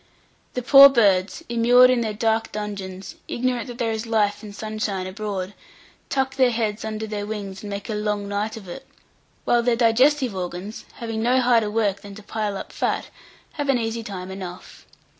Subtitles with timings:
[0.55, 5.05] The poor birds, immured in their dark dungeons, ignorant that there is life and sunshine
[5.05, 5.53] abroad,
[6.09, 8.87] tuck their heads under their wings and make a long night of it;
[9.45, 13.09] while their digestive organs, having no harder work than to pile up fat,
[13.51, 14.87] have an easy time enough.